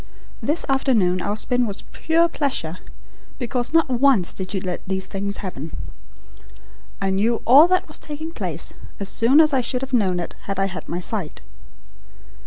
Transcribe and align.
This 0.41 0.65
afternoon 0.67 1.21
our 1.21 1.37
spin 1.37 1.67
was 1.67 1.83
pure 1.91 2.27
pleasure, 2.27 2.79
because 3.37 3.71
not 3.71 3.87
once 3.87 4.33
did 4.33 4.51
you 4.51 4.59
let 4.59 4.81
these 4.87 5.05
things 5.05 5.37
happen. 5.45 5.77
I 6.99 7.11
knew 7.11 7.43
all 7.45 7.67
that 7.67 7.87
was 7.87 7.99
taking 7.99 8.31
place, 8.31 8.73
as 8.99 9.09
soon 9.09 9.39
as 9.39 9.53
I 9.53 9.61
should 9.61 9.81
have 9.81 9.93
known 9.93 10.19
it 10.19 10.33
had 10.45 10.57
I 10.57 10.65
had 10.65 10.89
my 10.89 10.99
sight." 10.99 11.41